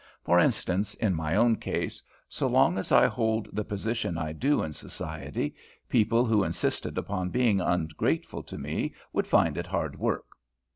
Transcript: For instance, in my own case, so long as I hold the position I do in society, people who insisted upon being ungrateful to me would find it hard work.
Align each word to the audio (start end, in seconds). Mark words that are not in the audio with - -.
For 0.23 0.39
instance, 0.39 0.95
in 0.95 1.13
my 1.13 1.35
own 1.35 1.57
case, 1.57 2.01
so 2.27 2.47
long 2.47 2.79
as 2.79 2.91
I 2.91 3.05
hold 3.05 3.47
the 3.53 3.63
position 3.63 4.17
I 4.17 4.33
do 4.33 4.63
in 4.63 4.73
society, 4.73 5.53
people 5.89 6.25
who 6.25 6.43
insisted 6.43 6.97
upon 6.97 7.29
being 7.29 7.61
ungrateful 7.61 8.41
to 8.41 8.57
me 8.57 8.95
would 9.13 9.27
find 9.27 9.59
it 9.59 9.67
hard 9.67 9.99
work. 9.99 10.25